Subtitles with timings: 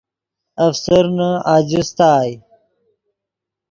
[0.67, 2.33] افسرنے اجستائے